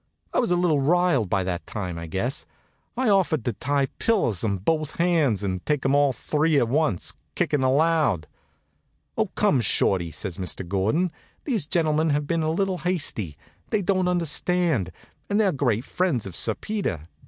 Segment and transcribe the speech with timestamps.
[0.33, 2.47] I was a little riled by that time, I guess.
[2.97, 7.13] I offered to tie pillows on both hands and take 'em all three at once,
[7.35, 8.25] kickin' allowed.
[9.15, 10.67] "Oh, come, Shorty," says Mr.
[10.67, 11.11] Gordon.
[11.45, 13.37] "These gentlemen have been a little hasty.
[13.69, 14.91] They don't understand,
[15.29, 17.07] and they're great friends of Sir Peter.